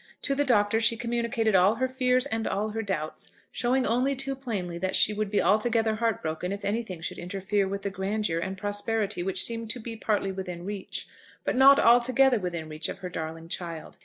To 0.23 0.33
the 0.33 0.43
Doctor 0.43 0.81
she 0.81 0.97
communicated 0.97 1.53
all 1.53 1.75
her 1.75 1.87
fears 1.87 2.25
and 2.25 2.47
all 2.47 2.69
her 2.71 2.81
doubts, 2.81 3.31
showing 3.51 3.85
only 3.85 4.15
too 4.15 4.35
plainly 4.35 4.79
that 4.79 4.95
she 4.95 5.13
would 5.13 5.29
be 5.29 5.39
altogether 5.39 5.93
broken 5.93 6.49
hearted 6.49 6.51
if 6.53 6.65
anything 6.65 7.01
should 7.01 7.19
interfere 7.19 7.67
with 7.67 7.83
the 7.83 7.91
grandeur 7.91 8.39
and 8.39 8.57
prosperity 8.57 9.21
which 9.21 9.43
seemed 9.43 9.69
to 9.69 9.79
be 9.79 9.95
partly 9.95 10.31
within 10.31 10.65
reach, 10.65 11.07
but 11.43 11.55
not 11.55 11.79
altogether 11.79 12.39
within 12.39 12.67
reach 12.67 12.89
of 12.89 12.97
her 13.05 13.09
darling 13.09 13.47
child. 13.47 13.99